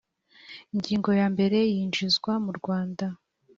ingingo 0.73 1.09
ya 1.19 1.27
mbere 1.33 1.57
iyinjizwa 1.71 2.31
mu 2.45 2.51
rwanda 2.59 3.05